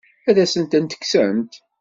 Ad 0.29 0.37
asen-tent-kksent? 0.43 1.53